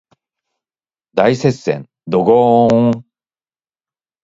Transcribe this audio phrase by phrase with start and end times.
[1.13, 3.05] 大接戦ドゴーーン